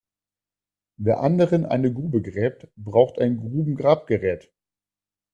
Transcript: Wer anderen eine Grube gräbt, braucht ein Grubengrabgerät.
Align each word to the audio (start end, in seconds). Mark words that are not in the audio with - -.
Wer 0.97 1.19
anderen 1.19 1.67
eine 1.67 1.93
Grube 1.93 2.23
gräbt, 2.23 2.67
braucht 2.75 3.19
ein 3.19 3.37
Grubengrabgerät. 3.37 4.49